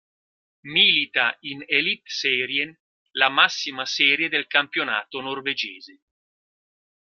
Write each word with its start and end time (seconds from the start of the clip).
Milita 0.63 1.25
in 1.51 1.63
Eliteserien, 1.67 2.75
la 3.13 3.29
massima 3.29 3.85
serie 3.85 4.29
del 4.31 4.47
campionato 4.47 5.21
norvegese. 5.21 5.99